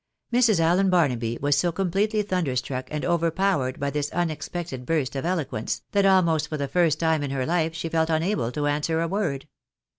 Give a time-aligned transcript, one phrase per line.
[0.33, 0.59] Mrs.
[0.59, 5.83] Allen Barnaby was so completely thunderstruck and over powered by this unexpected burst of eloquence,
[5.91, 9.07] that almost for the •first time in her life she felt unable to answer a
[9.07, 9.47] word.